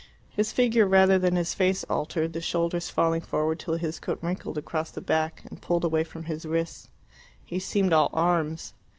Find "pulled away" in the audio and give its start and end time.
5.61-6.03